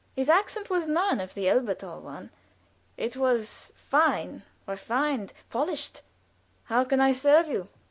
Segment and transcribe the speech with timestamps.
[0.15, 2.31] His accent was none of the Elberthal one;
[2.97, 6.01] it was fine, refined, polished.
[6.63, 7.67] "How can I serve you?"